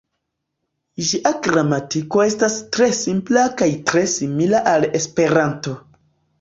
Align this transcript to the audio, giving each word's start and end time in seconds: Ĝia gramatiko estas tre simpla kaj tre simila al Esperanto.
Ĝia 1.09 1.31
gramatiko 1.47 2.23
estas 2.25 2.57
tre 2.77 2.89
simpla 3.01 3.45
kaj 3.61 3.69
tre 3.93 4.05
simila 4.17 4.65
al 4.75 4.91
Esperanto. 5.03 5.81